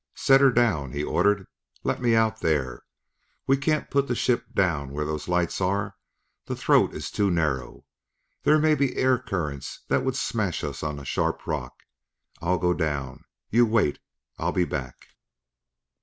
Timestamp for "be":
8.73-8.97, 14.51-14.65